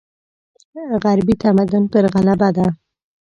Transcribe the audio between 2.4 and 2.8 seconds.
ده.